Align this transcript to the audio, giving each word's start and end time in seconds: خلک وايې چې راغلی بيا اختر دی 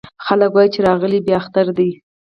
خلک 0.25 0.51
وايې 0.53 0.69
چې 0.73 0.79
راغلی 0.87 1.19
بيا 1.25 1.35
اختر 1.41 1.65
دی 1.77 1.89